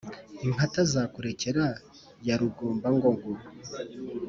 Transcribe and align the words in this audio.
inkatazakurekera 0.45 1.65
ya 2.27 2.35
rugombangogo 2.39 3.31